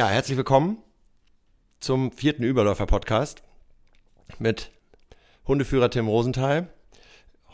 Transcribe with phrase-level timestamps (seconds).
[0.00, 0.78] Ja, herzlich willkommen
[1.78, 3.42] zum vierten Überläufer-Podcast
[4.38, 4.70] mit
[5.46, 6.70] Hundeführer Tim Rosenthal.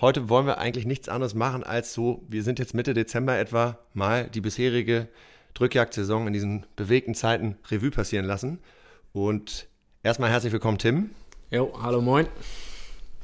[0.01, 3.81] Heute wollen wir eigentlich nichts anderes machen als so, wir sind jetzt Mitte Dezember etwa
[3.95, 5.09] mal die bisherige
[5.55, 8.61] Drückjagdsaison in diesen bewegten Zeiten Revue passieren lassen.
[9.13, 9.67] Und
[10.05, 11.11] erstmal herzlich willkommen, Tim.
[11.51, 12.29] Jo, hallo, moin.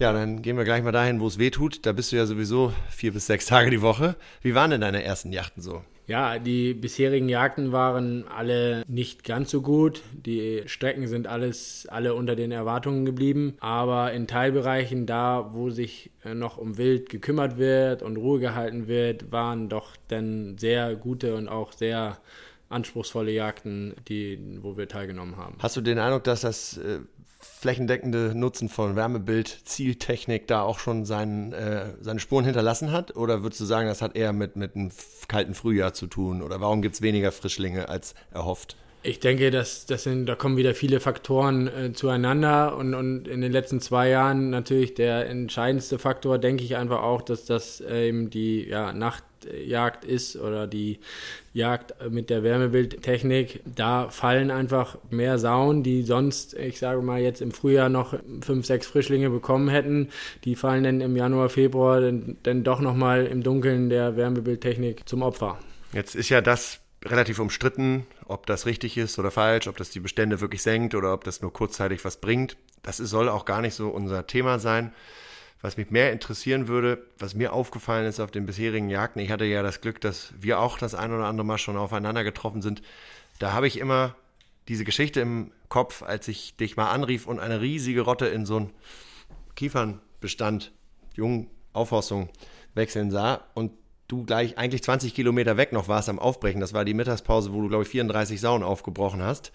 [0.00, 1.86] Ja, dann gehen wir gleich mal dahin, wo es weh tut.
[1.86, 4.16] Da bist du ja sowieso vier bis sechs Tage die Woche.
[4.40, 5.84] Wie waren denn deine ersten Yachten so?
[6.06, 10.02] Ja, die bisherigen Jagden waren alle nicht ganz so gut.
[10.12, 13.54] Die Strecken sind alles alle unter den Erwartungen geblieben.
[13.60, 18.88] Aber in Teilbereichen, da wo sich äh, noch um Wild gekümmert wird und Ruhe gehalten
[18.88, 22.18] wird, waren doch dann sehr gute und auch sehr
[22.68, 25.56] anspruchsvolle Jagden, die, wo wir teilgenommen haben.
[25.58, 27.00] Hast du den Eindruck, dass das äh,
[27.42, 33.16] flächendeckende Nutzen von Wärmebild, Zieltechnik da auch schon seinen, äh, seine Spuren hinterlassen hat?
[33.16, 34.90] Oder würdest du sagen, das hat eher mit, mit einem
[35.28, 36.42] kalten Frühjahr zu tun?
[36.42, 38.76] Oder warum gibt es weniger Frischlinge als erhofft?
[39.04, 43.40] Ich denke, dass das sind, da kommen wieder viele Faktoren äh, zueinander und, und in
[43.40, 48.08] den letzten zwei Jahren natürlich der entscheidendste Faktor, denke ich einfach auch, dass das äh,
[48.08, 51.00] eben die ja, Nachtjagd ist oder die
[51.52, 53.62] Jagd mit der Wärmebildtechnik.
[53.64, 58.66] Da fallen einfach mehr Sauen, die sonst, ich sage mal, jetzt im Frühjahr noch fünf,
[58.66, 60.10] sechs Frischlinge bekommen hätten.
[60.44, 65.22] Die fallen dann im Januar, Februar dann, dann doch nochmal im Dunkeln der Wärmebildtechnik zum
[65.22, 65.58] Opfer.
[65.92, 70.00] Jetzt ist ja das relativ umstritten, ob das richtig ist oder falsch, ob das die
[70.00, 72.56] Bestände wirklich senkt oder ob das nur kurzzeitig was bringt.
[72.82, 74.92] Das soll auch gar nicht so unser Thema sein.
[75.60, 79.44] Was mich mehr interessieren würde, was mir aufgefallen ist auf den bisherigen Jagden, ich hatte
[79.44, 82.82] ja das Glück, dass wir auch das ein oder andere Mal schon aufeinander getroffen sind.
[83.38, 84.16] Da habe ich immer
[84.66, 88.56] diese Geschichte im Kopf, als ich dich mal anrief und eine riesige Rotte in so
[88.56, 88.70] einen
[89.54, 90.72] Kiefernbestand,
[91.14, 92.28] jungen Aufforstung
[92.74, 93.44] wechseln sah.
[93.54, 93.72] Und
[94.08, 96.60] du gleich eigentlich 20 Kilometer weg noch warst am Aufbrechen.
[96.60, 99.52] Das war die Mittagspause, wo du, glaube ich, 34 Sauen aufgebrochen hast.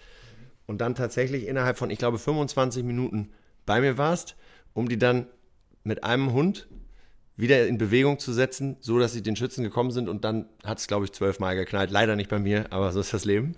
[0.66, 3.30] Und dann tatsächlich innerhalb von, ich glaube, 25 Minuten
[3.64, 4.36] bei mir warst,
[4.74, 5.26] um die dann
[5.84, 6.68] mit einem Hund
[7.36, 10.08] wieder in Bewegung zu setzen, so dass sie den Schützen gekommen sind.
[10.08, 11.90] Und dann hat es, glaube ich, zwölfmal geknallt.
[11.90, 13.56] Leider nicht bei mir, aber so ist das Leben.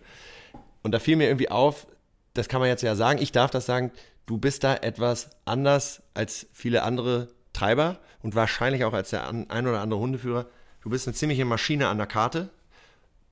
[0.82, 1.86] Und da fiel mir irgendwie auf,
[2.34, 3.90] das kann man jetzt ja sagen, ich darf das sagen,
[4.26, 9.66] du bist da etwas anders als viele andere Treiber und wahrscheinlich auch als der ein
[9.66, 10.46] oder andere Hundeführer
[10.82, 12.50] Du bist eine ziemliche Maschine an der Karte.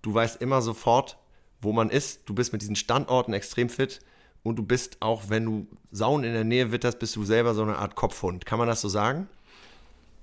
[0.02, 1.18] Du weißt immer sofort,
[1.60, 2.28] wo man ist.
[2.28, 4.00] Du bist mit diesen Standorten extrem fit.
[4.42, 7.62] Und du bist auch, wenn du Sauen in der Nähe witterst, bist du selber so
[7.62, 8.46] eine Art Kopfhund.
[8.46, 9.28] Kann man das so sagen?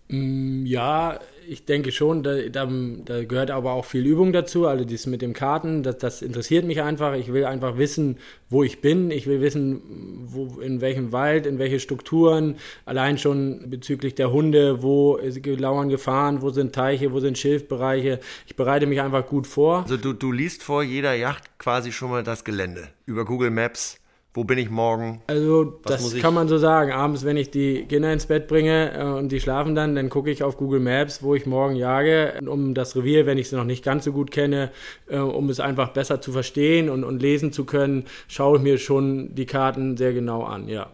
[0.07, 2.69] Mm, ja, ich denke schon, da, da,
[3.05, 4.67] da, gehört aber auch viel Übung dazu.
[4.67, 7.15] Also das mit dem Karten, das, das, interessiert mich einfach.
[7.15, 8.17] Ich will einfach wissen,
[8.49, 9.09] wo ich bin.
[9.09, 9.81] Ich will wissen,
[10.25, 12.57] wo, in welchem Wald, in welche Strukturen.
[12.85, 18.19] Allein schon bezüglich der Hunde, wo lauern Gefahren, wo sind Teiche, wo sind Schilfbereiche.
[18.45, 19.83] Ich bereite mich einfach gut vor.
[19.83, 23.99] Also du, du liest vor jeder Yacht quasi schon mal das Gelände über Google Maps
[24.35, 25.21] wo bin ich morgen?
[25.27, 26.91] Also, Was das kann man so sagen.
[26.91, 30.29] Abends, wenn ich die Kinder ins Bett bringe äh, und die schlafen dann, dann gucke
[30.29, 33.63] ich auf Google Maps, wo ich morgen jage, um das Revier, wenn ich es noch
[33.63, 34.71] nicht ganz so gut kenne,
[35.07, 38.77] äh, um es einfach besser zu verstehen und, und lesen zu können, schaue ich mir
[38.77, 40.89] schon die Karten sehr genau an, ja.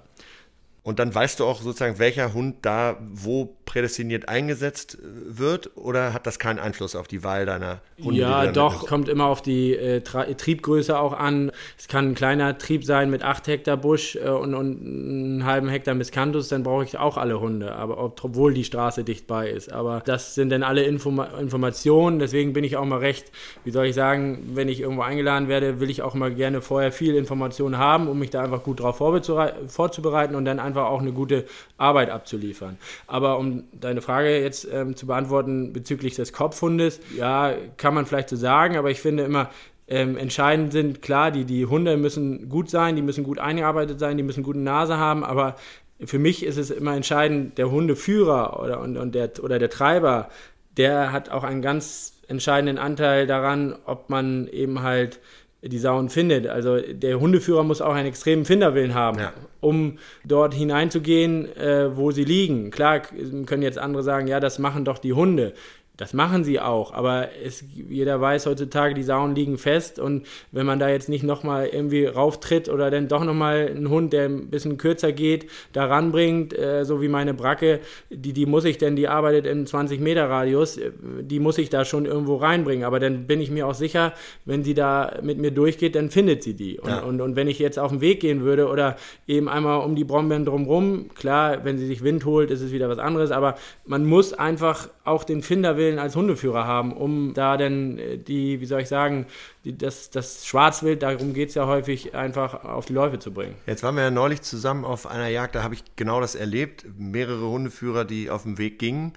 [0.84, 6.14] Und dann weißt du auch sozusagen, welcher Hund da wo prädestiniert eingesetzt äh, wird oder
[6.14, 8.20] hat das keinen Einfluss auf die Wahl deiner Hunde?
[8.20, 11.52] Ja, doch, kommt immer auf die äh, Triebgröße auch an.
[11.78, 15.70] Es kann ein kleiner Trieb sein mit 8 Hektar Busch äh, und, und einen halben
[15.70, 19.72] Hektar Miscanthus, dann brauche ich auch alle Hunde, aber obwohl die Straße dicht bei ist.
[19.72, 23.32] Aber das sind dann alle Informa Informationen, deswegen bin ich auch mal recht,
[23.64, 26.92] wie soll ich sagen, wenn ich irgendwo eingeladen werde, will ich auch mal gerne vorher
[26.92, 31.02] viel Informationen haben, um mich da einfach gut darauf vorzubereiten und dann einfach einfach auch
[31.02, 31.46] eine gute
[31.78, 32.78] Arbeit abzuliefern.
[33.08, 38.30] Aber um deine Frage jetzt ähm, zu beantworten bezüglich des Kopfhundes, ja, kann man vielleicht
[38.30, 39.50] so sagen, aber ich finde immer,
[39.88, 44.16] ähm, entscheidend sind, klar, die, die Hunde müssen gut sein, die müssen gut eingearbeitet sein,
[44.16, 45.58] die müssen gute Nase haben, aber
[46.06, 50.30] für mich ist es immer entscheidend, der Hundeführer oder, und, und der, oder der Treiber,
[50.78, 55.20] der hat auch einen ganz entscheidenden Anteil daran, ob man eben halt
[55.62, 56.48] die Sauen findet.
[56.48, 59.34] Also der Hundeführer muss auch einen extremen Finderwillen haben, ja.
[59.62, 62.72] Um dort hineinzugehen, äh, wo sie liegen.
[62.72, 63.00] Klar
[63.46, 65.54] können jetzt andere sagen, ja, das machen doch die Hunde.
[66.02, 70.66] Das machen sie auch, aber es, jeder weiß heutzutage, die Sauen liegen fest und wenn
[70.66, 74.50] man da jetzt nicht nochmal irgendwie rauftritt oder dann doch nochmal einen Hund, der ein
[74.50, 78.96] bisschen kürzer geht, da ranbringt, äh, so wie meine Bracke, die, die muss ich denn,
[78.96, 80.90] die arbeitet in 20 Meter Radius, äh,
[81.22, 84.14] die muss ich da schon irgendwo reinbringen, aber dann bin ich mir auch sicher,
[84.44, 86.80] wenn sie da mit mir durchgeht, dann findet sie die.
[86.80, 87.04] Und, ja.
[87.04, 88.96] und, und wenn ich jetzt auf den Weg gehen würde oder
[89.28, 92.90] eben einmal um die Brombeeren drumrum, klar, wenn sie sich Wind holt, ist es wieder
[92.90, 93.54] was anderes, aber
[93.86, 98.62] man muss einfach auch den Finderwillen Willen als Hundeführer haben, um da dann äh, die,
[98.62, 99.26] wie soll ich sagen,
[99.66, 103.56] die, das, das Schwarzwild, darum geht es ja häufig, einfach auf die Läufe zu bringen.
[103.66, 106.86] Jetzt waren wir ja neulich zusammen auf einer Jagd, da habe ich genau das erlebt.
[106.98, 109.14] Mehrere Hundeführer, die auf dem Weg gingen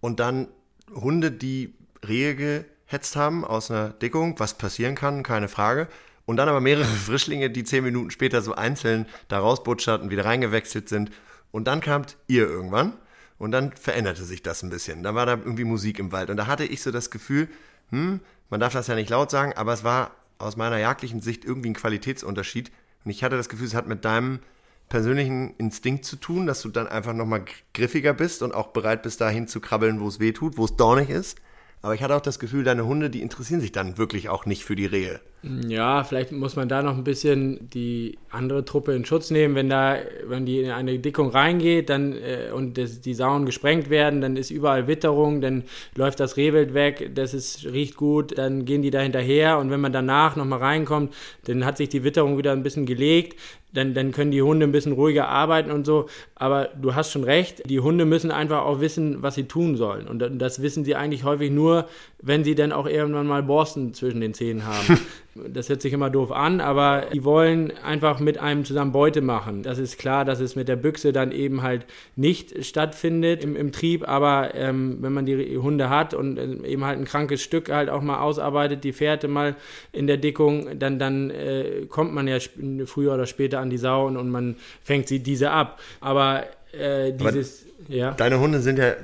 [0.00, 0.48] und dann
[0.92, 1.74] Hunde, die
[2.06, 5.88] Rehe gehetzt haben aus einer Dickung, was passieren kann, keine Frage.
[6.26, 10.88] Und dann aber mehrere Frischlinge, die zehn Minuten später so einzeln da rausbutscherten, wieder reingewechselt
[10.88, 11.10] sind.
[11.50, 12.94] Und dann kamt ihr irgendwann
[13.38, 15.02] und dann veränderte sich das ein bisschen.
[15.02, 16.30] Da war da irgendwie Musik im Wald.
[16.30, 17.48] Und da hatte ich so das Gefühl,
[17.90, 18.20] hm,
[18.50, 21.70] man darf das ja nicht laut sagen, aber es war aus meiner jagdlichen Sicht irgendwie
[21.70, 22.70] ein Qualitätsunterschied.
[23.04, 24.40] Und ich hatte das Gefühl, es hat mit deinem
[24.88, 27.44] persönlichen Instinkt zu tun, dass du dann einfach nochmal
[27.74, 30.76] griffiger bist und auch bereit bist, dahin zu krabbeln, wo es weh tut, wo es
[30.76, 31.38] dornig ist.
[31.82, 34.64] Aber ich hatte auch das Gefühl, deine Hunde, die interessieren sich dann wirklich auch nicht
[34.64, 35.20] für die Rehe.
[35.42, 39.54] Ja, vielleicht muss man da noch ein bisschen die andere Truppe in Schutz nehmen.
[39.54, 39.96] Wenn da,
[40.26, 44.36] wenn die in eine Dickung reingeht dann, äh, und das, die Sauen gesprengt werden, dann
[44.36, 45.62] ist überall Witterung, dann
[45.94, 49.80] läuft das Rehwild weg, das ist, riecht gut, dann gehen die da hinterher und wenn
[49.80, 51.14] man danach nochmal reinkommt,
[51.44, 53.36] dann hat sich die Witterung wieder ein bisschen gelegt
[53.72, 56.06] dann, dann können die Hunde ein bisschen ruhiger arbeiten und so.
[56.34, 60.08] Aber du hast schon recht, die Hunde müssen einfach auch wissen, was sie tun sollen.
[60.08, 61.86] Und das wissen sie eigentlich häufig nur,
[62.20, 65.00] wenn sie dann auch irgendwann mal Borsten zwischen den Zähnen haben.
[65.48, 69.62] Das hört sich immer doof an, aber die wollen einfach mit einem zusammen Beute machen.
[69.62, 71.86] Das ist klar, dass es mit der Büchse dann eben halt
[72.16, 76.84] nicht stattfindet im, im Trieb, aber ähm, wenn man die Hunde hat und äh, eben
[76.84, 79.56] halt ein krankes Stück halt auch mal ausarbeitet, die Fährte mal
[79.92, 82.38] in der Dickung, dann, dann äh, kommt man ja
[82.86, 85.80] früher oder später an die Sau und, und man fängt sie diese ab.
[86.00, 88.12] Aber äh, dieses, aber ja.
[88.12, 88.94] Deine Hunde sind ja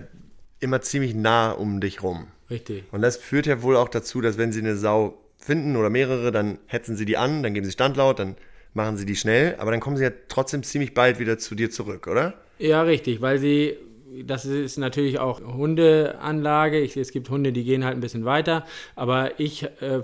[0.60, 2.26] immer ziemlich nah um dich rum.
[2.50, 2.84] Richtig.
[2.92, 6.32] Und das führt ja wohl auch dazu, dass wenn sie eine Sau finden oder mehrere,
[6.32, 8.37] dann hetzen sie die an, dann geben sie Standlaut, dann
[8.73, 11.70] machen sie die schnell, aber dann kommen sie ja trotzdem ziemlich bald wieder zu dir
[11.70, 12.35] zurück, oder?
[12.58, 13.76] Ja, richtig, weil sie,
[14.25, 16.81] das ist natürlich auch Hundeanlage.
[16.81, 18.64] Ich, es gibt Hunde, die gehen halt ein bisschen weiter,
[18.96, 20.00] aber ich äh,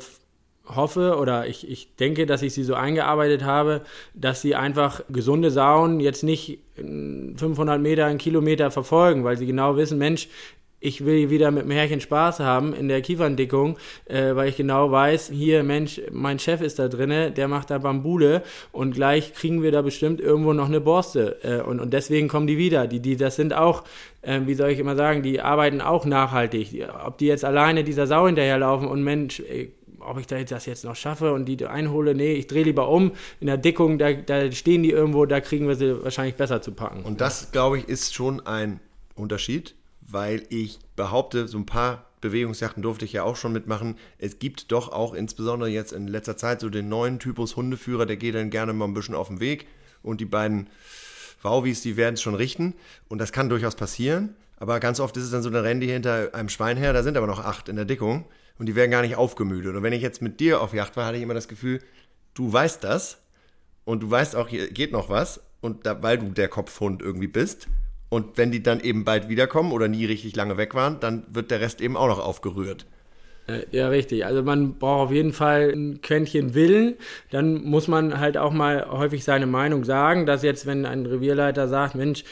[0.66, 3.80] hoffe oder ich, ich denke, dass ich sie so eingearbeitet habe,
[4.12, 9.76] dass sie einfach gesunde Sauen jetzt nicht 500 Meter, einen Kilometer verfolgen, weil sie genau
[9.76, 10.28] wissen, Mensch,
[10.80, 14.90] ich will wieder mit dem Härchen Spaß haben in der Kieferndickung, äh, weil ich genau
[14.90, 18.42] weiß, hier, Mensch, mein Chef ist da drinne, der macht da Bambule
[18.72, 21.36] und gleich kriegen wir da bestimmt irgendwo noch eine Borste.
[21.42, 22.86] Äh, und, und deswegen kommen die wieder.
[22.86, 23.84] Die, die, das sind auch,
[24.22, 26.88] äh, wie soll ich immer sagen, die arbeiten auch nachhaltig.
[27.04, 30.96] Ob die jetzt alleine dieser Sau hinterherlaufen und Mensch, ey, ob ich das jetzt noch
[30.96, 33.12] schaffe und die einhole, nee, ich drehe lieber um.
[33.38, 36.72] In der Dickung, da, da stehen die irgendwo, da kriegen wir sie wahrscheinlich besser zu
[36.72, 37.02] packen.
[37.02, 38.80] Und das, glaube ich, ist schon ein
[39.14, 39.74] Unterschied
[40.12, 43.96] weil ich behaupte, so ein paar Bewegungsjachten durfte ich ja auch schon mitmachen.
[44.18, 48.16] Es gibt doch auch insbesondere jetzt in letzter Zeit so den neuen Typus Hundeführer, der
[48.16, 49.66] geht dann gerne mal ein bisschen auf den Weg
[50.02, 50.68] und die beiden
[51.42, 52.74] Wauwis, die werden es schon richten
[53.08, 54.36] und das kann durchaus passieren.
[54.58, 57.16] Aber ganz oft ist es dann so, rennen die hinter einem Schwein her, da sind
[57.16, 58.26] aber noch acht in der Dickung
[58.58, 59.74] und die werden gar nicht aufgemüdet.
[59.74, 61.80] Und wenn ich jetzt mit dir auf Yacht war, hatte ich immer das Gefühl,
[62.34, 63.22] du weißt das
[63.84, 67.26] und du weißt auch, hier geht noch was und da, weil du der Kopfhund irgendwie
[67.26, 67.68] bist,
[68.10, 71.50] und wenn die dann eben bald wiederkommen oder nie richtig lange weg waren, dann wird
[71.50, 72.84] der Rest eben auch noch aufgerührt.
[73.46, 74.26] Äh, ja, richtig.
[74.26, 76.96] Also man braucht auf jeden Fall ein Quäntchen Willen.
[77.30, 81.68] Dann muss man halt auch mal häufig seine Meinung sagen, dass jetzt, wenn ein Revierleiter
[81.68, 82.24] sagt, Mensch,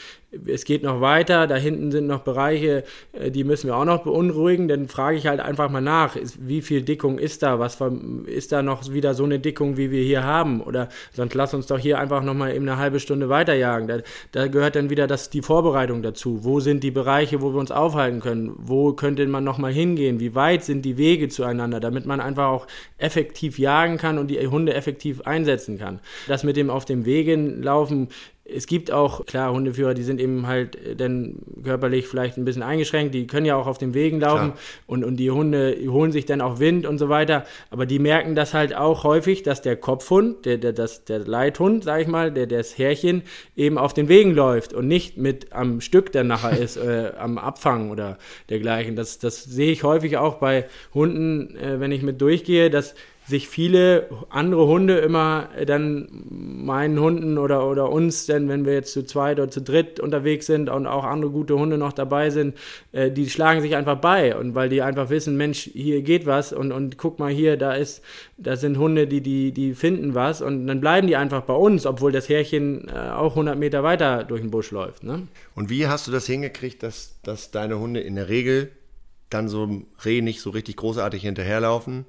[0.45, 2.83] es geht noch weiter, da hinten sind noch Bereiche,
[3.13, 6.61] äh, die müssen wir auch noch beunruhigen, dann frage ich halt einfach mal nach, wie
[6.61, 7.79] viel Dickung ist da, was
[8.25, 11.67] ist da noch wieder so eine Dickung, wie wir hier haben oder sonst lass uns
[11.67, 13.87] doch hier einfach noch mal eben eine halbe Stunde weiterjagen.
[13.87, 13.97] Da,
[14.31, 16.43] da gehört dann wieder das, die Vorbereitung dazu.
[16.43, 18.53] Wo sind die Bereiche, wo wir uns aufhalten können?
[18.57, 20.19] Wo könnte man noch mal hingehen?
[20.19, 22.67] Wie weit sind die Wege zueinander, damit man einfach auch
[22.97, 25.99] effektiv jagen kann und die Hunde effektiv einsetzen kann.
[26.27, 28.09] Das mit dem auf dem Wege laufen
[28.53, 32.63] es gibt auch, klar, Hundeführer, die sind eben halt äh, dann körperlich vielleicht ein bisschen
[32.63, 34.53] eingeschränkt, die können ja auch auf den Wegen laufen
[34.87, 38.35] und, und die Hunde holen sich dann auch Wind und so weiter, aber die merken
[38.35, 42.31] das halt auch häufig, dass der Kopfhund, der, der, das, der Leithund, sag ich mal,
[42.31, 43.23] der, das Härchen
[43.55, 47.37] eben auf den Wegen läuft und nicht mit am Stück dann nachher ist, äh, am
[47.37, 48.17] Abfangen oder
[48.49, 48.95] dergleichen.
[48.95, 52.95] Das, das sehe ich häufig auch bei Hunden, äh, wenn ich mit durchgehe, dass
[53.29, 58.91] sich viele andere Hunde immer dann meinen Hunden oder, oder uns, denn wenn wir jetzt
[58.91, 62.57] zu zweit oder zu dritt unterwegs sind und auch andere gute Hunde noch dabei sind,
[62.91, 66.51] äh, die schlagen sich einfach bei und weil die einfach wissen, Mensch, hier geht was
[66.51, 68.01] und, und guck mal hier, da ist,
[68.37, 71.85] da sind Hunde, die, die, die finden was und dann bleiben die einfach bei uns,
[71.85, 75.03] obwohl das Härchen äh, auch 100 Meter weiter durch den Busch läuft.
[75.03, 75.27] Ne?
[75.55, 78.71] Und wie hast du das hingekriegt, dass, dass deine Hunde in der Regel
[79.29, 82.05] dann so einem Reh nicht so richtig großartig hinterherlaufen?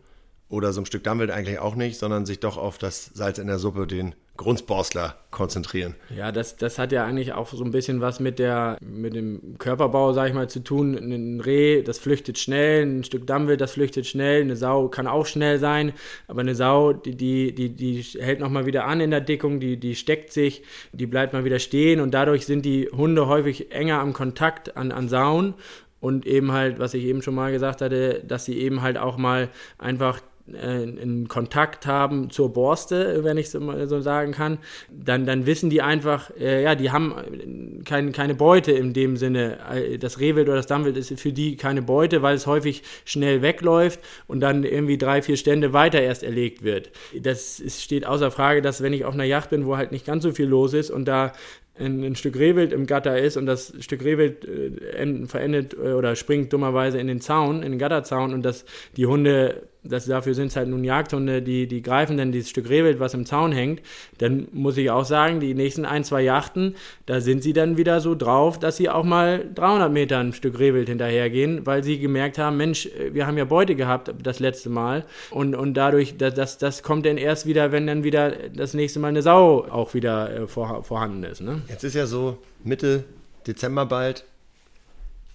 [0.51, 3.47] Oder so ein Stück Dammwild eigentlich auch nicht, sondern sich doch auf das Salz in
[3.47, 5.97] der Suppe, den Grundsporstler konzentrieren.
[6.17, 9.57] Ja, das, das hat ja eigentlich auch so ein bisschen was mit, der, mit dem
[9.59, 10.97] Körperbau, sag ich mal, zu tun.
[10.97, 15.27] Ein Reh, das flüchtet schnell, ein Stück Dammwild, das flüchtet schnell, eine Sau kann auch
[15.27, 15.93] schnell sein,
[16.27, 19.77] aber eine Sau, die, die, die, die hält nochmal wieder an in der Dickung, die,
[19.77, 24.01] die steckt sich, die bleibt mal wieder stehen und dadurch sind die Hunde häufig enger
[24.01, 25.53] am Kontakt an, an Sauen
[26.01, 29.19] und eben halt, was ich eben schon mal gesagt hatte, dass sie eben halt auch
[29.19, 30.21] mal einfach
[30.53, 34.59] einen Kontakt haben zur Borste, wenn ich so, sagen kann,
[34.91, 39.59] dann, dann wissen die einfach, äh, ja, die haben kein, keine Beute in dem Sinne.
[40.01, 44.01] Das Rehwild oder das Dammwild ist für die keine Beute, weil es häufig schnell wegläuft
[44.27, 46.91] und dann irgendwie drei, vier Stände weiter erst erlegt wird.
[47.19, 50.07] Das ist, steht außer Frage, dass wenn ich auf einer Yacht bin, wo halt nicht
[50.07, 51.33] ganz so viel los ist und da
[51.81, 56.15] ein, ein, Stück Rehwild im Gatter ist und das Stück Rehwild äh, verendet äh, oder
[56.15, 58.65] springt dummerweise in den Zaun, in den Gatterzaun und dass
[58.97, 62.69] die Hunde das, dafür sind es halt nun Jagdhunde, die, die greifen dann dieses Stück
[62.69, 63.81] Rehwild, was im Zaun hängt.
[64.19, 66.75] Dann muss ich auch sagen, die nächsten ein, zwei Yachten,
[67.07, 70.59] da sind sie dann wieder so drauf, dass sie auch mal 300 Meter ein Stück
[70.59, 75.05] Rehwild hinterhergehen, weil sie gemerkt haben, Mensch, wir haben ja Beute gehabt das letzte Mal.
[75.31, 79.09] Und, und dadurch, das, das kommt dann erst wieder, wenn dann wieder das nächste Mal
[79.09, 81.41] eine Sau auch wieder äh, vor, vorhanden ist.
[81.41, 81.63] Ne?
[81.69, 83.05] Jetzt ist ja so Mitte
[83.47, 84.25] Dezember bald.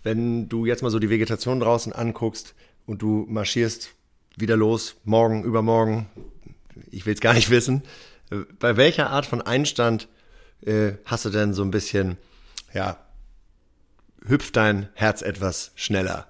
[0.04, 2.54] Wenn du jetzt mal so die Vegetation draußen anguckst
[2.86, 3.96] und du marschierst
[4.38, 6.08] wieder los, morgen, übermorgen,
[6.92, 7.84] ich will es gar nicht wissen.
[8.60, 10.08] Bei welcher Art von Einstand
[10.62, 12.18] äh, hast du denn so ein bisschen,
[12.74, 12.98] ja,
[14.28, 16.28] hüpft dein Herz etwas schneller?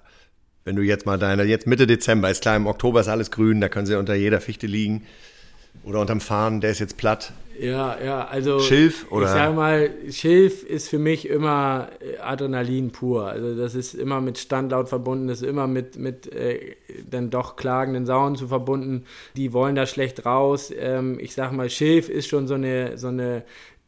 [0.64, 3.60] Wenn du jetzt mal deine, jetzt Mitte Dezember, ist klar, im Oktober ist alles grün,
[3.60, 5.06] da können sie unter jeder Fichte liegen.
[5.84, 7.32] Oder unterm Fahren, der ist jetzt platt.
[7.58, 8.60] Ja, ja, also.
[8.60, 9.26] Schilf oder?
[9.26, 13.26] Ich sag mal, Schilf ist für mich immer äh, Adrenalin pur.
[13.26, 16.76] Also, das ist immer mit Standlaut verbunden, das ist immer mit, mit äh,
[17.08, 19.04] dann doch klagenden Sauen zu verbunden.
[19.36, 20.72] Die wollen da schlecht raus.
[20.76, 23.44] Ähm, ich sag mal, Schilf ist schon so eine, so eine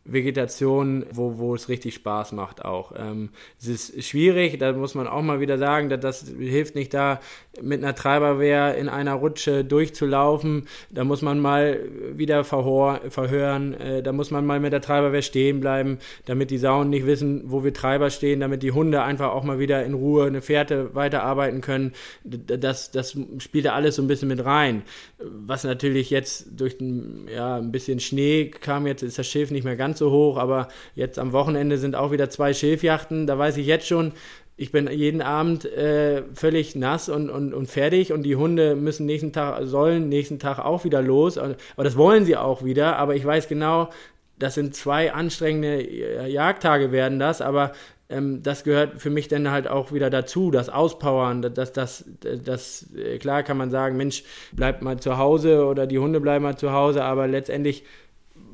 [0.09, 2.93] Vegetation, wo, wo es richtig Spaß macht auch.
[2.97, 3.31] Ähm,
[3.61, 7.21] es ist schwierig, da muss man auch mal wieder sagen, dass das hilft nicht da
[7.63, 10.69] mit einer Treiberwehr in einer Rutsche durchzulaufen.
[10.91, 11.81] Da muss man mal
[12.13, 16.59] wieder verhör, verhören, äh, da muss man mal mit der Treiberwehr stehen bleiben, damit die
[16.59, 19.95] Sauen nicht wissen, wo wir Treiber stehen, damit die Hunde einfach auch mal wieder in
[19.95, 21.93] Ruhe eine Fährte weiterarbeiten können.
[22.25, 24.83] Das, das spielt da alles so ein bisschen mit rein.
[25.19, 29.65] Was natürlich jetzt durch ein, ja, ein bisschen Schnee kam, jetzt ist das Schilf nicht
[29.65, 33.27] mehr ganz so hoch, aber jetzt am Wochenende sind auch wieder zwei Schilfjachten.
[33.27, 34.13] Da weiß ich jetzt schon,
[34.59, 39.07] ich bin jeden Abend äh, völlig nass und, und, und fertig und die Hunde müssen
[39.07, 41.39] nächsten Tag, sollen nächsten Tag auch wieder los.
[41.39, 42.97] Aber das wollen sie auch wieder.
[42.97, 43.89] Aber ich weiß genau,
[44.37, 47.71] das sind zwei anstrengende äh, Jagdtage werden das, aber
[48.09, 52.05] ähm, das gehört für mich dann halt auch wieder dazu, das Auspowern, das, das, das,
[52.43, 56.43] das, äh, klar kann man sagen, Mensch, bleibt mal zu Hause oder die Hunde bleiben
[56.43, 57.85] mal zu Hause, aber letztendlich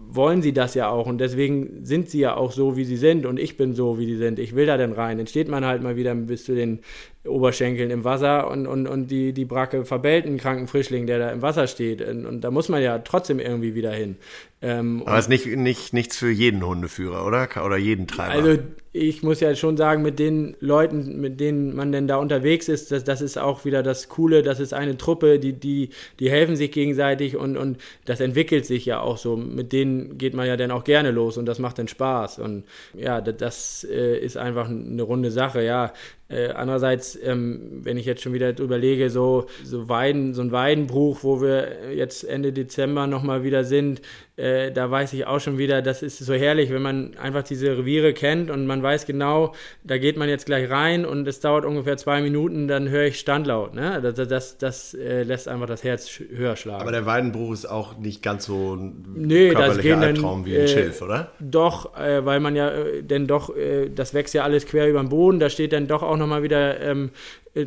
[0.08, 3.26] wollen sie das ja auch und deswegen sind sie ja auch so, wie sie sind
[3.26, 4.38] und ich bin so, wie sie sind.
[4.38, 5.18] Ich will da denn rein.
[5.18, 6.80] Dann steht man halt mal wieder bis zu den
[7.26, 11.30] Oberschenkeln im Wasser und, und, und die, die Bracke verbellt einen kranken Frischling, der da
[11.30, 12.02] im Wasser steht.
[12.02, 14.16] Und, und da muss man ja trotzdem irgendwie wieder hin.
[14.60, 17.48] Ähm, Aber es ist nicht, nicht, nichts für jeden Hundeführer, oder?
[17.64, 18.32] Oder jeden Treiber?
[18.32, 18.62] Also
[18.92, 22.92] ich muss ja schon sagen, mit den Leuten, mit denen man denn da unterwegs ist,
[22.92, 25.90] das, das ist auch wieder das Coole, das ist eine Truppe, die, die,
[26.20, 29.36] die helfen sich gegenseitig und, und das entwickelt sich ja auch so.
[29.36, 32.38] Mit denen geht man ja dann auch gerne los und das macht dann Spaß.
[32.38, 32.64] Und
[32.94, 35.92] ja, das, das äh, ist einfach eine runde Sache, ja.
[36.28, 41.22] Äh, andererseits, ähm, wenn ich jetzt schon wieder überlege, so, so, Weiden, so ein Weidenbruch,
[41.22, 44.00] wo wir jetzt Ende Dezember nochmal wieder sind,
[44.36, 47.78] äh, da weiß ich auch schon wieder, das ist so herrlich, wenn man einfach diese
[47.78, 51.64] Reviere kennt und man weiß genau, da geht man jetzt gleich rein und es dauert
[51.64, 53.74] ungefähr zwei Minuten, dann höre ich Standlaut.
[53.74, 54.00] Ne?
[54.02, 56.82] Das, das, das äh, lässt einfach das Herz höher schlagen.
[56.82, 60.68] Aber der Weidenbruch ist auch nicht ganz so ein nee, körperlicher Albtraum wie ein äh,
[60.68, 61.30] Schilf, oder?
[61.38, 62.72] Doch, äh, weil man ja,
[63.02, 63.54] denn doch,
[63.94, 66.80] das wächst ja alles quer über den Boden, da steht dann doch auch nochmal wieder
[66.80, 67.10] ähm,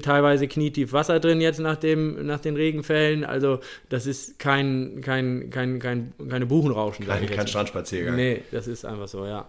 [0.02, 3.24] teilweise knietief Wasser drin jetzt nach, dem, nach den Regenfällen.
[3.24, 7.08] Also das ist kein, kein, kein, kein keine Buchenrauschen.
[7.08, 8.16] Kein, kein Strandspaziergang.
[8.16, 9.48] Nee, das ist einfach so, ja.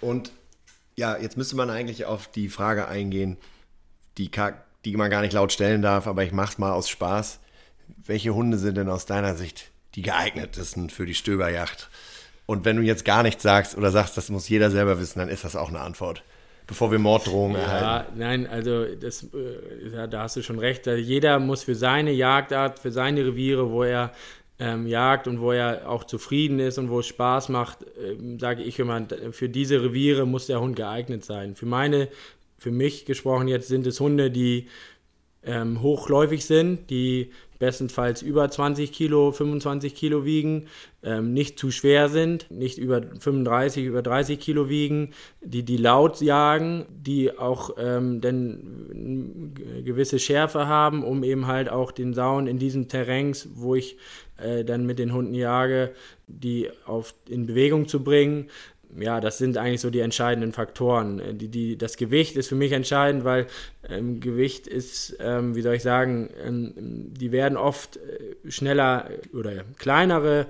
[0.00, 0.32] Und
[0.96, 3.36] ja, jetzt müsste man eigentlich auf die Frage eingehen,
[4.16, 4.30] die,
[4.84, 7.40] die man gar nicht laut stellen darf, aber ich mach's mal aus Spaß.
[8.06, 11.90] Welche Hunde sind denn aus deiner Sicht die geeignetesten für die Stöberjacht?
[12.46, 15.28] Und wenn du jetzt gar nichts sagst oder sagst, das muss jeder selber wissen, dann
[15.28, 16.22] ist das auch eine Antwort
[16.66, 18.18] bevor wir Morddrohungen ja, erhalten.
[18.18, 20.86] Nein, also das, äh, ja, da hast du schon recht.
[20.88, 24.12] Also jeder muss für seine Jagdart, für seine Reviere, wo er
[24.58, 28.62] ähm, jagt und wo er auch zufrieden ist und wo es Spaß macht, ähm, sage
[28.62, 31.56] ich immer, für diese Reviere muss der Hund geeignet sein.
[31.56, 32.08] Für meine,
[32.58, 34.68] für mich gesprochen jetzt sind es Hunde, die
[35.42, 37.32] ähm, hochläufig sind, die
[37.64, 40.66] bestenfalls über 20 Kilo, 25 Kilo wiegen,
[41.02, 46.20] ähm, nicht zu schwer sind, nicht über 35, über 30 Kilo wiegen, die die laut
[46.20, 52.58] jagen, die auch ähm, dann gewisse Schärfe haben, um eben halt auch den Sauen in
[52.58, 53.96] diesen Terrains, wo ich
[54.36, 55.94] äh, dann mit den Hunden jage,
[56.26, 58.50] die auf, in Bewegung zu bringen
[58.98, 61.20] ja, das sind eigentlich so die entscheidenden Faktoren.
[61.20, 63.46] Äh, die, die, das Gewicht ist für mich entscheidend, weil
[63.88, 69.64] ähm, Gewicht ist, ähm, wie soll ich sagen, ähm, die werden oft äh, schneller oder
[69.78, 70.46] kleinere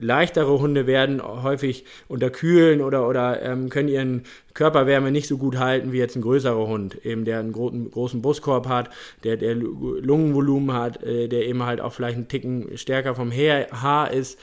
[0.00, 4.22] leichtere Hunde werden häufig unterkühlen oder, oder ähm, können ihren
[4.54, 8.22] Körperwärme nicht so gut halten wie jetzt ein größerer Hund, eben der einen großen, großen
[8.22, 8.90] Brustkorb hat,
[9.24, 14.10] der, der Lungenvolumen hat, äh, der eben halt auch vielleicht einen Ticken stärker vom Haar
[14.10, 14.38] ist.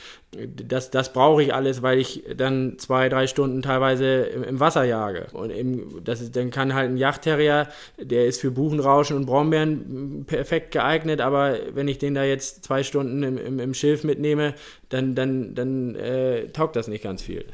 [0.67, 4.83] Das, das brauche ich alles, weil ich dann zwei, drei Stunden teilweise im, im Wasser
[4.83, 5.27] jage.
[5.33, 10.25] Und eben, das ist, dann kann halt ein Yachtterrier, der ist für Buchenrauschen und Brombeeren
[10.25, 14.53] perfekt geeignet, aber wenn ich den da jetzt zwei Stunden im, im, im Schilf mitnehme,
[14.89, 17.45] dann, dann, dann äh, taugt das nicht ganz viel.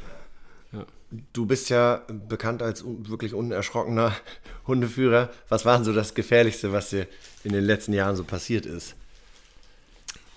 [1.34, 4.16] Du bist ja bekannt als wirklich unerschrockener
[4.68, 5.30] Hundeführer.
[5.50, 7.08] Was war denn so das Gefährlichste, was dir
[7.44, 8.96] in den letzten Jahren so passiert ist?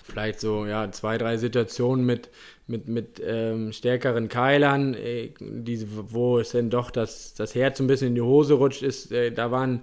[0.07, 2.29] Vielleicht so, ja, zwei, drei Situationen mit,
[2.67, 7.87] mit, mit ähm, stärkeren Keilern, äh, diese, wo es dann doch das, das Herz ein
[7.87, 9.81] bisschen in die Hose rutscht, ist, äh, da waren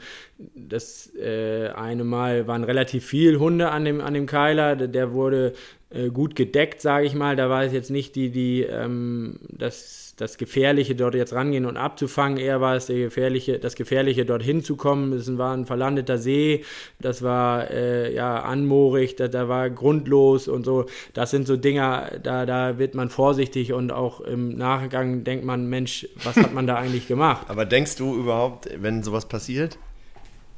[0.55, 5.55] das äh, eine Mal waren relativ viele Hunde an dem, an dem Keiler, der wurde
[5.95, 7.37] äh, gut gedeckt, sage ich mal.
[7.37, 11.77] Da war es jetzt nicht die, die ähm, das, das Gefährliche dort jetzt rangehen und
[11.77, 12.39] abzufangen.
[12.39, 15.13] Eher war es der Gefährliche, das Gefährliche dort hinzukommen.
[15.13, 16.65] Es war ein verlandeter See,
[17.01, 20.87] das war äh, ja anmoorig, da, da war grundlos und so.
[21.15, 25.69] Das sind so Dinger, da, da wird man vorsichtig und auch im Nachgang denkt man,
[25.69, 27.47] Mensch, was hat man da eigentlich gemacht?
[27.49, 29.79] Aber denkst du überhaupt, wenn sowas passiert?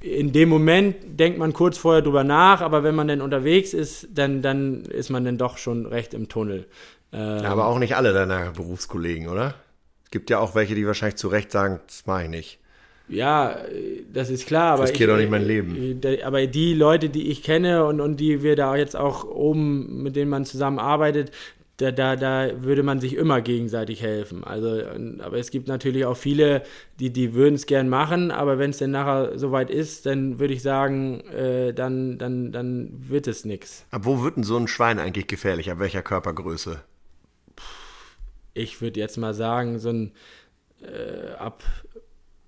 [0.05, 4.09] In dem Moment denkt man kurz vorher drüber nach, aber wenn man dann unterwegs ist,
[4.13, 6.67] dann, dann ist man dann doch schon recht im Tunnel.
[7.13, 9.55] Ähm, aber auch nicht alle deiner Berufskollegen, oder?
[10.05, 12.59] Es gibt ja auch welche, die wahrscheinlich zu Recht sagen, das mache ich nicht.
[13.09, 13.57] Ja,
[14.13, 14.83] das ist klar, aber.
[14.83, 16.01] Das riskiert doch nicht mein Leben.
[16.25, 20.17] Aber die Leute, die ich kenne und, und die wir da jetzt auch oben, mit
[20.17, 21.31] denen man zusammenarbeitet,
[21.79, 24.45] da, da, da würde man sich immer gegenseitig helfen.
[24.45, 24.83] Also,
[25.19, 26.63] aber es gibt natürlich auch viele,
[27.01, 30.55] die, die würden es gern machen, aber wenn es dann nachher soweit ist, dann würde
[30.55, 33.87] ich sagen, äh, dann, dann, dann wird es nichts.
[33.91, 35.71] Ab wo wird denn so ein Schwein eigentlich gefährlich?
[35.71, 36.81] Ab welcher Körpergröße?
[38.53, 40.13] Ich würde jetzt mal sagen, so ein
[40.81, 41.65] äh, ab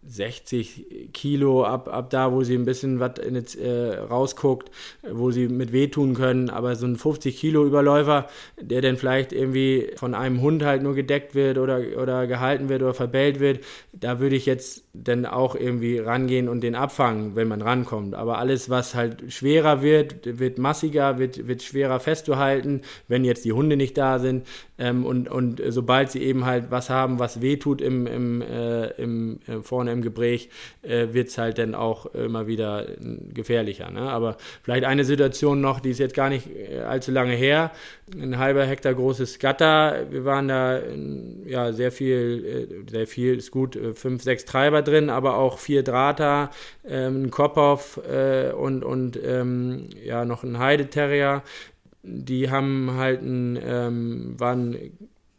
[0.09, 4.71] 60 Kilo ab, ab da, wo sie ein bisschen was äh, rausguckt,
[5.11, 6.51] wo sie mit wehtun können.
[6.51, 8.29] Aber so ein 50 Kilo Überläufer,
[8.61, 12.83] der dann vielleicht irgendwie von einem Hund halt nur gedeckt wird oder, oder gehalten wird
[12.83, 13.61] oder verbellt wird,
[13.93, 18.15] da würde ich jetzt dann auch irgendwie rangehen und den abfangen, wenn man rankommt.
[18.15, 23.53] Aber alles, was halt schwerer wird, wird massiger, wird, wird schwerer festzuhalten, wenn jetzt die
[23.53, 24.47] Hunde nicht da sind.
[24.79, 29.41] Ähm, und, und sobald sie eben halt was haben, was wehtut im, im, äh, im,
[29.47, 30.51] äh, vorne im Gespräch,
[30.83, 32.87] äh, wird es halt dann auch immer wieder
[33.33, 33.91] gefährlicher.
[33.91, 34.03] Ne?
[34.03, 37.71] Aber vielleicht eine Situation noch, die ist jetzt gar nicht äh, allzu lange her.
[38.21, 40.07] Ein halber Hektar großes Gatter.
[40.11, 40.81] Wir waren da
[41.47, 45.59] ja sehr viel, äh, sehr viel ist gut, äh, fünf, sechs Treiber drin, aber auch
[45.59, 46.51] vier Drahter,
[46.87, 51.43] ähm, ein Kopfhoff äh, und, und ähm, ja, noch ein Heideterrier.
[52.09, 54.77] Die haben halt ein, ähm, waren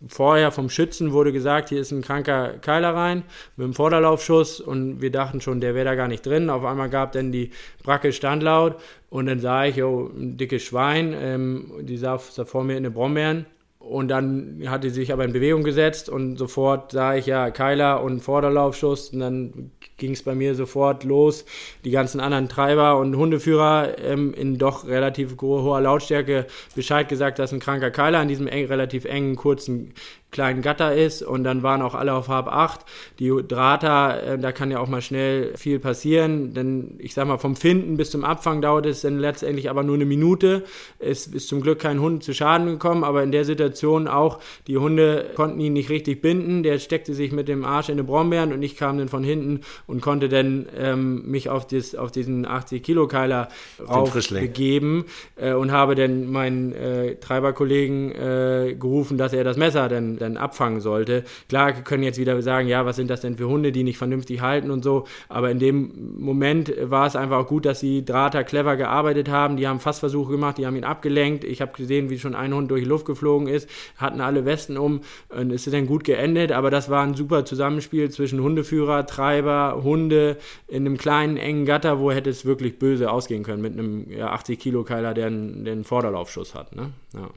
[0.07, 3.23] vorher vom Schützen wurde gesagt, hier ist ein kranker Keiler rein
[3.55, 6.49] mit einem Vorderlaufschuss und wir dachten schon, der wäre da gar nicht drin.
[6.49, 7.51] Auf einmal gab dann die
[7.83, 8.75] Bracke Standlaut
[9.09, 12.85] und dann sah ich, oh, ein dickes Schwein, ähm, die sah, sah vor mir in
[12.85, 13.47] eine Brombeeren
[13.79, 18.03] und dann hat die sich aber in Bewegung gesetzt und sofort sah ich ja Keiler
[18.03, 21.45] und Vorderlaufschuss und dann ging es bei mir sofort los.
[21.83, 27.51] Die ganzen anderen Treiber und Hundeführer ähm, in doch relativ hoher Lautstärke Bescheid gesagt, dass
[27.51, 29.93] ein kranker Keiler in diesem eng, relativ engen, kurzen
[30.31, 32.81] kleinen Gatter ist und dann waren auch alle auf Hab 8.
[33.19, 37.37] Die Drahter, äh, da kann ja auch mal schnell viel passieren, denn ich sag mal,
[37.37, 40.63] vom Finden bis zum Abfang dauert es dann letztendlich aber nur eine Minute.
[40.99, 44.77] Es ist zum Glück kein Hund zu Schaden gekommen, aber in der Situation auch, die
[44.77, 48.51] Hunde konnten ihn nicht richtig binden, der steckte sich mit dem Arsch in eine Brombeeren
[48.51, 52.45] und ich kam dann von hinten und konnte dann ähm, mich auf, das, auf diesen
[52.45, 53.47] 80 Kilo Keiler
[53.79, 55.05] raufbegeben
[55.37, 60.37] äh, und habe dann meinen äh, Treiberkollegen äh, gerufen, dass er das Messer dann dann,
[60.37, 61.23] abfangen sollte.
[61.49, 64.41] Klar können jetzt wieder sagen, ja, was sind das denn für Hunde, die nicht vernünftig
[64.41, 68.43] halten und so, aber in dem Moment war es einfach auch gut, dass die Drahter
[68.43, 72.19] clever gearbeitet haben, die haben Fassversuche gemacht, die haben ihn abgelenkt, ich habe gesehen, wie
[72.19, 75.73] schon ein Hund durch die Luft geflogen ist, hatten alle Westen um und es ist
[75.73, 80.97] dann gut geendet, aber das war ein super Zusammenspiel zwischen Hundeführer, Treiber, Hunde in einem
[80.97, 84.83] kleinen, engen Gatter, wo hätte es wirklich böse ausgehen können mit einem ja, 80 Kilo
[84.83, 86.75] Keiler, der einen, der einen Vorderlaufschuss hat.
[86.75, 86.91] Ne?
[87.13, 87.29] Ja.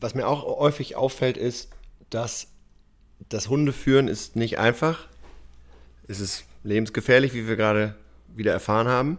[0.00, 1.70] Was mir auch häufig auffällt, ist,
[2.14, 2.48] dass
[3.28, 5.08] das Hundeführen ist nicht einfach.
[6.08, 7.94] Es ist lebensgefährlich, wie wir gerade
[8.34, 9.18] wieder erfahren haben.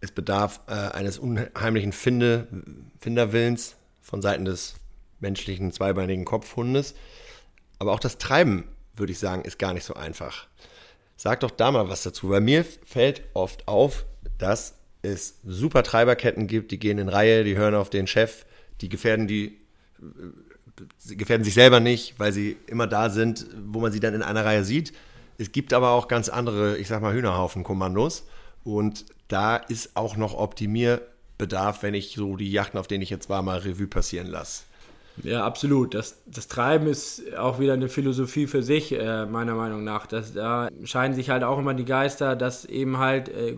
[0.00, 2.48] Es bedarf äh, eines unheimlichen Finde,
[3.00, 4.74] Finderwillens von Seiten des
[5.20, 6.94] menschlichen zweibeinigen Kopfhundes.
[7.78, 8.64] Aber auch das Treiben,
[8.96, 10.48] würde ich sagen, ist gar nicht so einfach.
[11.16, 14.04] Sag doch da mal was dazu, weil mir fällt oft auf,
[14.38, 18.44] dass es super Treiberketten gibt, die gehen in Reihe, die hören auf den Chef,
[18.80, 19.60] die gefährden die
[20.98, 24.22] sie gefährden sich selber nicht, weil sie immer da sind, wo man sie dann in
[24.22, 24.92] einer Reihe sieht.
[25.38, 28.26] Es gibt aber auch ganz andere, ich sag mal, Hühnerhaufen-Kommandos.
[28.64, 33.28] Und da ist auch noch Optimierbedarf, wenn ich so die Yachten, auf denen ich jetzt
[33.28, 34.64] war, mal Revue passieren lasse.
[35.22, 35.94] Ja, absolut.
[35.94, 40.06] Das, das Treiben ist auch wieder eine Philosophie für sich, äh, meiner Meinung nach.
[40.06, 43.54] Das, da scheiden sich halt auch immer die Geister, dass eben halt äh,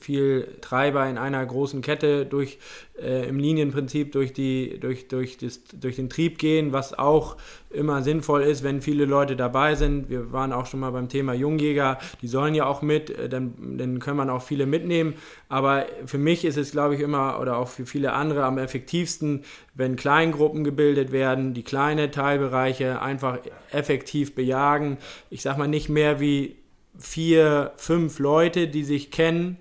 [0.00, 2.58] viel Treiber in einer großen Kette durch
[3.00, 7.36] äh, im Linienprinzip durch, die, durch, durch, das, durch den Trieb gehen, was auch
[7.70, 10.08] immer sinnvoll ist, wenn viele Leute dabei sind.
[10.08, 13.76] Wir waren auch schon mal beim Thema Jungjäger, die sollen ja auch mit, äh, dann,
[13.76, 15.14] dann können man auch viele mitnehmen.
[15.48, 19.44] Aber für mich ist es, glaube ich, immer oder auch für viele andere am effektivsten,
[19.74, 23.38] wenn Kleingruppen gebildet werden, die kleine Teilbereiche einfach
[23.70, 24.98] effektiv bejagen.
[25.30, 26.56] Ich sage mal nicht mehr wie
[26.98, 29.58] vier, fünf Leute, die sich kennen,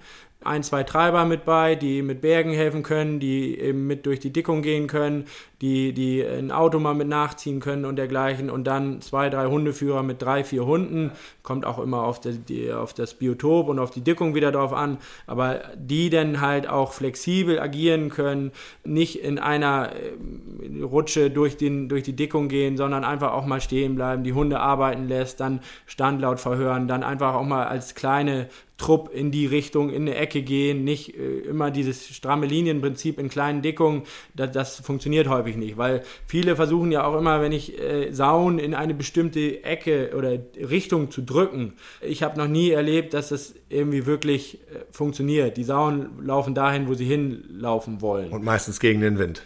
[0.48, 4.32] ein, zwei Treiber mit bei, die mit Bergen helfen können, die eben mit durch die
[4.32, 5.26] Dickung gehen können,
[5.62, 8.50] die, die ein Auto mal mit nachziehen können und dergleichen.
[8.50, 11.12] Und dann zwei, drei Hundeführer mit drei, vier Hunden,
[11.44, 14.74] kommt auch immer auf, die, die, auf das Biotop und auf die Dickung wieder drauf
[14.74, 18.52] an, aber die dann halt auch flexibel agieren können,
[18.84, 23.62] nicht in einer äh, Rutsche durch, den, durch die Dickung gehen, sondern einfach auch mal
[23.62, 28.48] stehen bleiben, die Hunde arbeiten lässt, dann Standlaut verhören, dann einfach auch mal als kleine
[28.78, 33.28] Trupp in die Richtung, in eine Ecke gehen, nicht äh, immer dieses stramme Linienprinzip in
[33.28, 34.04] kleinen Dickungen,
[34.36, 38.60] das, das, funktioniert häufig nicht, weil viele versuchen ja auch immer, wenn ich äh, Sauen
[38.60, 41.74] in eine bestimmte Ecke oder Richtung zu drücken.
[42.02, 45.58] Ich habe noch nie erlebt, dass das irgendwie wirklich äh, funktioniert.
[45.58, 48.32] Die Sauen laufen dahin, wo sie hinlaufen wollen.
[48.32, 49.42] Und meistens gegen den Wind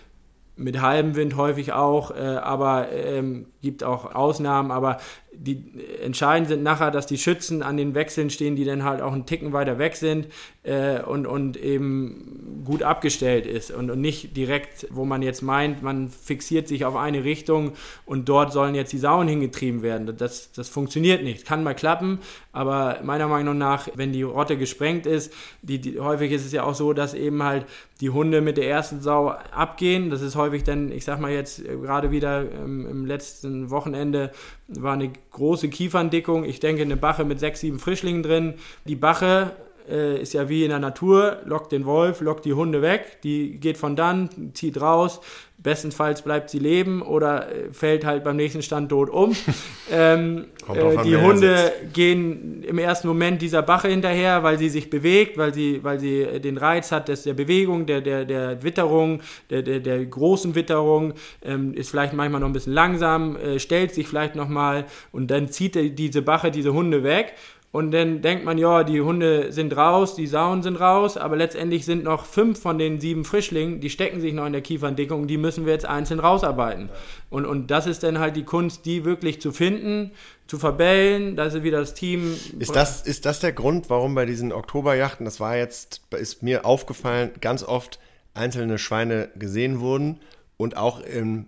[0.62, 4.98] mit halbem Wind häufig auch, äh, aber ähm, gibt auch Ausnahmen, aber
[5.34, 5.64] die
[6.04, 9.26] entscheidend sind nachher, dass die Schützen an den Wechseln stehen, die dann halt auch einen
[9.26, 10.28] Ticken weiter weg sind
[10.64, 15.82] äh, und, und eben gut abgestellt ist und, und nicht direkt, wo man jetzt meint,
[15.82, 17.72] man fixiert sich auf eine Richtung
[18.06, 20.16] und dort sollen jetzt die Sauen hingetrieben werden.
[20.18, 21.46] Das, das funktioniert nicht.
[21.46, 22.20] Kann mal klappen,
[22.52, 26.64] aber meiner Meinung nach, wenn die Rotte gesprengt ist, die, die, häufig ist es ja
[26.64, 27.66] auch so, dass eben halt
[28.02, 30.10] die Hunde mit der ersten Sau abgehen.
[30.10, 34.32] Das ist häufig dann, ich sag mal jetzt äh, gerade wieder ähm, im letzten Wochenende
[34.68, 36.44] war eine große Kieferndickung.
[36.44, 38.56] Ich denke, eine Bache mit sechs, sieben Frischlingen drin.
[38.86, 39.56] Die Bache
[39.92, 43.60] äh, ist ja wie in der Natur, lockt den Wolf, lockt die Hunde weg, die
[43.60, 45.20] geht von dann, zieht raus,
[45.62, 49.36] bestenfalls bleibt sie leben oder äh, fällt halt beim nächsten Stand tot um.
[49.92, 55.38] ähm, äh, die Hunde gehen im ersten Moment dieser Bache hinterher, weil sie sich bewegt,
[55.38, 59.22] weil sie, weil sie äh, den Reiz hat des, der Bewegung, der, der, der Witterung,
[59.50, 63.94] der, der, der großen Witterung, ähm, ist vielleicht manchmal noch ein bisschen langsam, äh, stellt
[63.94, 67.36] sich vielleicht nochmal und dann zieht diese Bache diese Hunde weg
[67.72, 71.86] und dann denkt man, ja, die Hunde sind raus, die Sauen sind raus, aber letztendlich
[71.86, 75.38] sind noch fünf von den sieben Frischlingen, die stecken sich noch in der Kieferndickung, die
[75.38, 76.90] müssen wir jetzt einzeln rausarbeiten.
[77.30, 80.12] Und, und das ist dann halt die Kunst, die wirklich zu finden,
[80.48, 82.38] zu verbellen, da ist wieder das Team.
[82.60, 86.66] Ist das, ist das der Grund, warum bei diesen Oktoberjachten, das war jetzt, ist mir
[86.66, 88.00] aufgefallen, ganz oft
[88.34, 90.20] einzelne Schweine gesehen wurden
[90.58, 91.46] und auch in,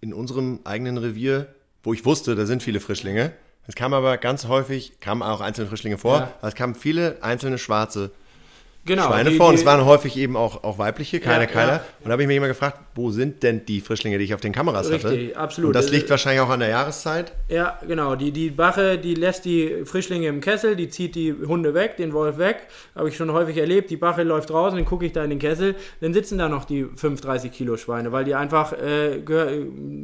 [0.00, 1.48] in unserem eigenen Revier,
[1.82, 3.32] wo ich wusste, da sind viele Frischlinge,
[3.66, 6.32] es kam aber ganz häufig, kamen auch einzelne Frischlinge vor, ja.
[6.38, 8.10] aber es kamen viele einzelne schwarze
[8.86, 9.48] genau, Schweine die, vor.
[9.48, 11.72] Und es waren häufig eben auch, auch weibliche, keine ja, Keiler.
[11.72, 11.84] Ja.
[12.00, 14.40] Und da habe ich mich immer gefragt, wo sind denn die Frischlinge, die ich auf
[14.40, 15.36] den Kameras Richtig, hatte?
[15.36, 15.68] absolut.
[15.68, 17.32] Und das liegt wahrscheinlich auch an der Jahreszeit.
[17.48, 18.16] Ja, genau.
[18.16, 22.12] Die, die Bache, die lässt die Frischlinge im Kessel, die zieht die Hunde weg, den
[22.12, 22.68] Wolf weg.
[22.94, 23.90] Habe ich schon häufig erlebt.
[23.90, 25.74] Die Bache läuft raus, dann gucke ich da in den Kessel.
[26.00, 29.20] Dann sitzen da noch die 35 Kilo Schweine, weil die einfach äh,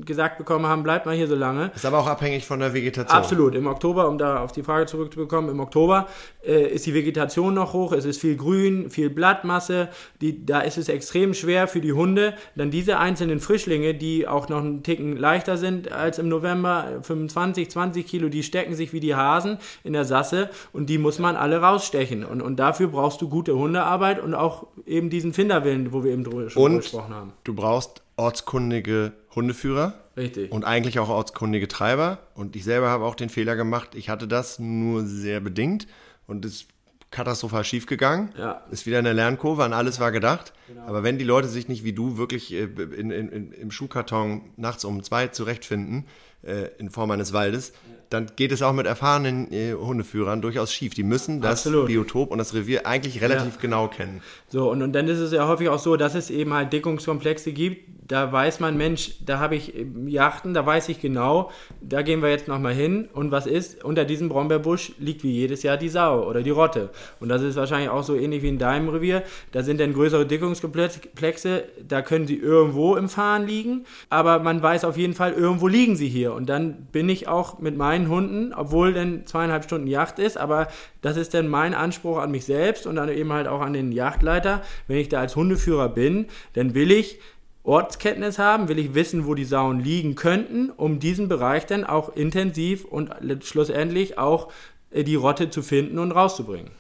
[0.05, 1.71] gesagt bekommen haben, bleibt mal hier so lange.
[1.75, 3.17] Ist aber auch abhängig von der Vegetation.
[3.17, 3.55] Absolut.
[3.55, 6.09] Im Oktober, um da auf die Frage zurückzubekommen, im Oktober
[6.45, 9.89] äh, ist die Vegetation noch hoch, es ist viel Grün, viel Blattmasse.
[10.21, 14.49] Die, da ist es extrem schwer für die Hunde, dann diese einzelnen Frischlinge, die auch
[14.49, 18.93] noch einen Ticken leichter sind als im November, 25 25, 20 Kilo, die stecken sich
[18.93, 22.25] wie die Hasen in der Sasse und die muss man alle rausstechen.
[22.25, 26.25] Und, und dafür brauchst du gute Hundearbeit und auch eben diesen Finderwillen, wo wir eben
[26.25, 27.33] drüber schon und gesprochen haben.
[27.45, 29.95] Du brauchst ortskundige Hundeführer.
[30.17, 30.53] Richtig.
[30.53, 32.19] Und eigentlich auch ortskundige Treiber.
[32.35, 33.95] Und ich selber habe auch den Fehler gemacht.
[33.95, 35.87] Ich hatte das nur sehr bedingt.
[36.27, 36.67] Und es
[37.13, 38.31] katastrophal schief gegangen.
[38.37, 38.63] Ja.
[38.73, 40.53] Ist wieder eine Lernkurve, an alles war gedacht.
[40.67, 40.83] Genau.
[40.83, 44.51] Aber wenn die Leute sich nicht wie du wirklich äh, in, in, in, im Schuhkarton
[44.57, 46.07] nachts um zwei zurechtfinden,
[46.43, 47.73] äh, in Form eines Waldes,
[48.13, 50.95] dann geht es auch mit erfahrenen äh, Hundeführern durchaus schief.
[50.95, 51.87] Die müssen das Absolut.
[51.87, 53.61] Biotop und das Revier eigentlich relativ ja.
[53.61, 54.23] genau kennen.
[54.49, 57.53] So, und, und dann ist es ja häufig auch so, dass es eben halt Dickungskomplexe
[57.53, 57.89] gibt.
[58.07, 59.73] Da weiß man, Mensch, da habe ich
[60.07, 61.51] Yachten, da weiß ich genau,
[61.81, 63.09] da gehen wir jetzt nochmal hin.
[63.15, 63.83] Und was ist?
[63.83, 66.91] Unter diesem Brombeerbusch liegt wie jedes Jahr die Sau oder die Rotte.
[67.21, 69.23] Und das ist wahrscheinlich auch so ähnlich wie in deinem Revier.
[69.53, 74.85] Da sind dann größere Dickungskomplexe, da können sie irgendwo im Fahren liegen, aber man weiß
[74.85, 76.32] auf jeden Fall, irgendwo liegen sie hier.
[76.33, 80.69] Und dann bin ich auch mit meinen Hunden, obwohl dann zweieinhalb Stunden Yacht ist, aber
[81.01, 83.93] das ist dann mein Anspruch an mich selbst und dann eben halt auch an den
[83.93, 84.63] Yachtleiter.
[84.89, 87.19] Wenn ich da als Hundeführer bin, dann will ich
[87.65, 92.17] Ortskenntnis haben, will ich wissen, wo die Sauen liegen könnten, um diesen Bereich dann auch
[92.17, 93.11] intensiv und
[93.43, 94.51] schlussendlich auch
[94.91, 96.71] äh, die Rotte zu finden und rauszubringen.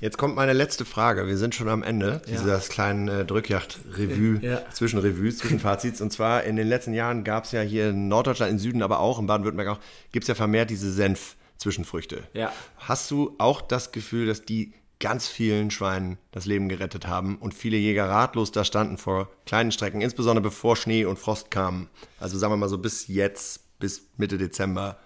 [0.00, 1.26] Jetzt kommt meine letzte Frage.
[1.26, 2.40] Wir sind schon am Ende ja.
[2.40, 4.70] dieses kleinen äh, Drückjacht-Revue, ja.
[4.70, 6.00] Zwischenrevues, Zwischenfazits.
[6.00, 9.00] Und zwar in den letzten Jahren gab es ja hier in Norddeutschland, im Süden, aber
[9.00, 9.80] auch in Baden-Württemberg auch,
[10.12, 12.22] gibt es ja vermehrt diese Senf-Zwischenfrüchte.
[12.32, 12.52] Ja.
[12.76, 17.54] Hast du auch das Gefühl, dass die ganz vielen Schweinen das Leben gerettet haben und
[17.54, 21.88] viele Jäger ratlos da standen vor kleinen Strecken, insbesondere bevor Schnee und Frost kamen.
[22.18, 24.98] Also sagen wir mal so bis jetzt, bis Mitte Dezember,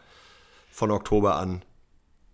[0.71, 1.63] von Oktober an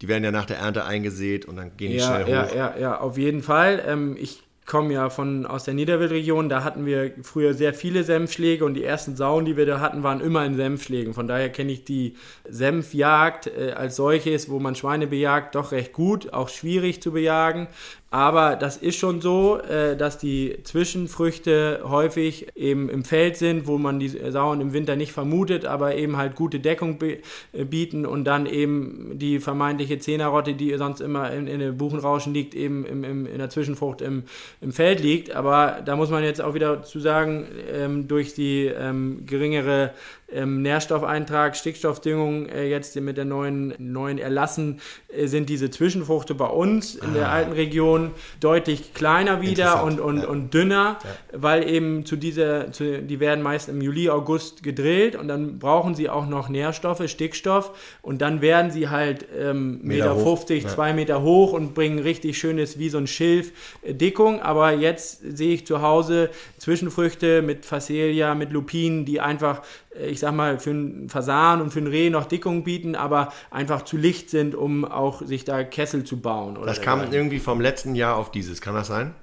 [0.00, 2.54] die werden ja nach der Ernte eingesät und dann gehen die ja, schnell ja, hoch.
[2.54, 3.82] Ja, ja, ja, auf jeden Fall.
[3.86, 8.64] Ähm, ich komme ja von, aus der Niederwildregion, da hatten wir früher sehr viele Senfschläge
[8.64, 11.14] und die ersten Sauen, die wir da hatten, waren immer in Senfschlägen.
[11.14, 12.16] Von daher kenne ich die
[12.48, 17.66] Senfjagd äh, als solches, wo man Schweine bejagt, doch recht gut, auch schwierig zu bejagen.
[18.10, 23.76] Aber das ist schon so, äh, dass die Zwischenfrüchte häufig eben im Feld sind, wo
[23.76, 28.24] man die Sauen im Winter nicht vermutet, aber eben halt gute Deckung äh, bieten und
[28.24, 33.04] dann eben die vermeintliche Zehnerrotte, die sonst immer in, in den Buchenrauschen liegt, eben im,
[33.04, 34.22] im, in der Zwischenfrucht im,
[34.62, 35.36] im Feld liegt.
[35.36, 39.92] Aber da muss man jetzt auch wieder zu sagen, ähm, durch die ähm, geringere
[40.30, 46.46] ähm, Nährstoffeintrag, Stickstoffdüngung äh, jetzt mit der neuen, neuen Erlassen äh, sind diese Zwischenfruchte bei
[46.46, 47.14] uns in ah.
[47.14, 48.10] der alten Region
[48.40, 50.28] deutlich kleiner wieder und, und, ja.
[50.28, 51.42] und dünner, ja.
[51.42, 55.94] weil eben zu dieser, zu, die werden meist im Juli, August gedrillt und dann brauchen
[55.94, 60.68] sie auch noch Nährstoffe, Stickstoff und dann werden sie halt ähm, Meter, Meter 50, ja.
[60.68, 65.20] zwei Meter hoch und bringen richtig schönes, wie so ein Schilf, äh, Dickung, aber jetzt
[65.36, 69.62] sehe ich zu Hause Zwischenfrüchte mit Phacelia, mit Lupinen, die einfach
[70.00, 73.82] ich sag mal, für einen Fasan und für einen Reh noch Dickung bieten, aber einfach
[73.82, 76.58] zu licht sind, um auch sich da Kessel zu bauen.
[76.64, 79.14] das kam irgendwie vom letzten Jahr auf dieses, kann das sein?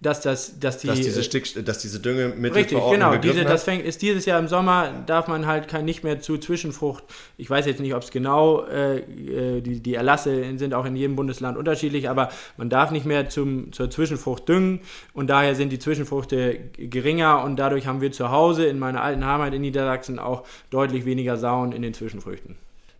[0.00, 3.16] Dass, das, dass, die, dass, diese Stick, dass diese Düngemittel Richtig, genau.
[3.16, 6.36] Diese, das fängt, ist dieses Jahr im Sommer, darf man halt kein, nicht mehr zu
[6.36, 7.02] Zwischenfrucht.
[7.38, 10.96] Ich weiß jetzt nicht, ob es genau, äh, äh, die, die Erlasse sind auch in
[10.96, 12.28] jedem Bundesland unterschiedlich, aber
[12.58, 14.80] man darf nicht mehr zum, zur Zwischenfrucht düngen
[15.14, 19.24] und daher sind die Zwischenfrüchte geringer und dadurch haben wir zu Hause in meiner alten
[19.24, 22.56] Heimat in Niedersachsen auch deutlich weniger Sauen in den Zwischenfrüchten.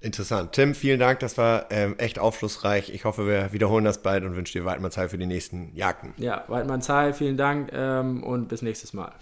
[0.07, 0.53] Interessant.
[0.53, 1.19] Tim, vielen Dank.
[1.19, 2.90] Das war ähm, echt aufschlussreich.
[2.95, 6.14] Ich hoffe, wir wiederholen das bald und wünsche dir Weidmann Zeit für die nächsten Jagden.
[6.16, 9.12] Ja, Weidmann Zeit, vielen Dank ähm, und bis nächstes Mal.